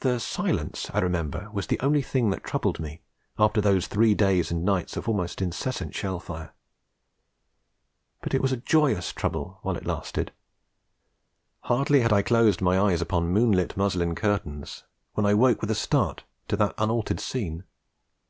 [0.00, 3.00] The silence, I remember, was the only thing that troubled me,
[3.38, 6.52] after those three days and nights of almost incessant shell fire.
[8.20, 10.32] But it was a joyous trouble while it lasted.
[11.60, 14.84] Hardly had I closed my eyes upon the moonlit muslin curtains,
[15.14, 17.64] when I woke with a start to that unaltered scene.